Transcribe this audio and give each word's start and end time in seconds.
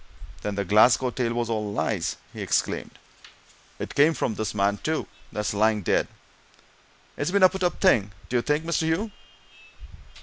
"Then 0.41 0.55
the 0.55 0.65
Glasgow 0.65 1.11
tale 1.11 1.35
was 1.35 1.47
all 1.47 1.73
lies?" 1.73 2.17
he 2.33 2.41
exclaimed. 2.41 2.97
"It 3.77 3.93
came 3.93 4.15
from 4.15 4.33
this 4.33 4.55
man, 4.55 4.77
too, 4.79 5.07
that's 5.31 5.53
lying 5.53 5.83
dead 5.83 6.07
it's 7.15 7.29
been 7.29 7.43
a 7.43 7.49
put 7.49 7.61
up 7.61 7.79
thing, 7.79 8.11
d'ye 8.27 8.41
think, 8.41 8.65
Mr. 8.65 8.81
Hugh?" 8.87 9.11